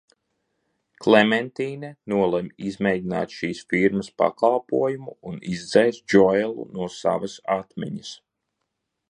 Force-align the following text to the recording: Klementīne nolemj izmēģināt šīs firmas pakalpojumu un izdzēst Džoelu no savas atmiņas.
Klementīne 1.07 1.91
nolemj 2.13 2.49
izmēģināt 2.69 3.35
šīs 3.41 3.61
firmas 3.75 4.09
pakalpojumu 4.23 5.15
un 5.33 5.39
izdzēst 5.53 6.03
Džoelu 6.09 6.67
no 6.81 6.91
savas 6.97 7.39
atmiņas. 7.61 8.17